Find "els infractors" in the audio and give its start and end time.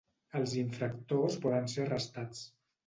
0.39-1.39